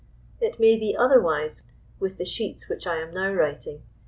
[0.39, 1.61] It may be otherwise
[1.99, 3.83] with the sheets which I am now writing.